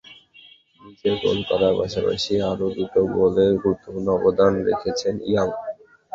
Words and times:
নিজে 0.81 1.09
গোল 1.21 1.39
করার 1.49 1.73
পাশাপাশি 1.79 2.33
আরও 2.51 2.67
দুটো 2.77 2.99
গোলে 3.13 3.45
গুরুত্বপূর্ণ 3.55 4.07
অবদান 4.17 4.53
রেখেছেন 4.67 5.15
ইয়াং। 5.27 5.47